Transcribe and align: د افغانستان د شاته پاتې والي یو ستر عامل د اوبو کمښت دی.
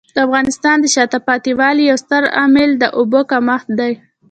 د 0.15 0.17
افغانستان 0.27 0.75
د 0.81 0.85
شاته 0.95 1.19
پاتې 1.27 1.51
والي 1.59 1.83
یو 1.89 1.97
ستر 2.03 2.23
عامل 2.37 2.69
د 2.77 2.83
اوبو 2.97 3.19
کمښت 3.31 3.69
دی. 3.79 3.93